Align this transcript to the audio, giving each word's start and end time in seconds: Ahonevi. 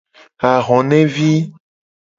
Ahonevi. 0.51 1.29